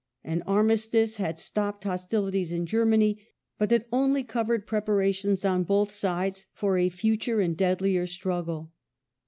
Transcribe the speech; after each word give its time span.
An 0.23 0.41
armistice 0.47 1.17
had 1.17 1.37
stopped 1.37 1.83
hostilities 1.83 2.51
in 2.51 2.65
Germany, 2.65 3.21
but 3.59 3.71
it 3.71 3.87
only 3.93 4.23
covered 4.23 4.65
preparations 4.65 5.45
on 5.45 5.63
both 5.63 5.91
sides 5.91 6.47
for 6.55 6.75
a 6.75 6.89
future 6.89 7.39
and 7.39 7.55
deadlier 7.55 8.07
struggle. 8.07 8.71